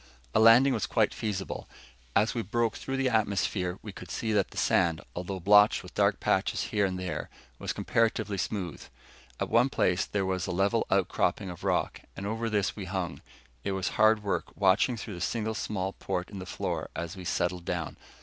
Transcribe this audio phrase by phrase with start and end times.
[0.33, 1.69] A landing was quite feasible.
[2.15, 5.93] As we broke through the atmosphere, we could see that the sand, although blotched with
[5.93, 8.83] dark patches here and there, was comparatively smooth.
[9.39, 13.21] At one place there was a level outcropping of rock, and over this we hung.
[13.63, 17.23] It was hard work, watching through the single small port in the floor as we
[17.23, 17.95] settled down.